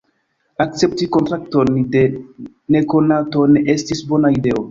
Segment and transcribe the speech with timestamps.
[0.63, 2.01] "Akcepti kontrakton de
[2.77, 4.59] nekonato ne estis bona ideo!"